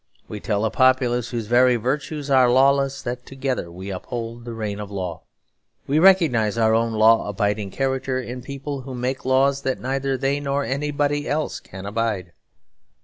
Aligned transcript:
We 0.27 0.39
tell 0.39 0.65
a 0.65 0.71
populace 0.71 1.29
whose 1.29 1.45
very 1.45 1.75
virtues 1.75 2.31
are 2.31 2.49
lawless 2.49 3.03
that 3.03 3.23
together 3.23 3.71
we 3.71 3.91
uphold 3.91 4.45
the 4.45 4.53
Reign 4.55 4.79
of 4.79 4.89
Law. 4.89 5.21
We 5.85 5.99
recognise 5.99 6.57
our 6.57 6.73
own 6.73 6.93
law 6.93 7.27
abiding 7.29 7.69
character 7.69 8.19
in 8.19 8.41
people 8.41 8.81
who 8.81 8.95
make 8.95 9.25
laws 9.25 9.61
that 9.61 9.79
neither 9.79 10.17
they 10.17 10.39
nor 10.39 10.63
anybody 10.63 11.29
else 11.29 11.59
can 11.59 11.85
abide. 11.85 12.33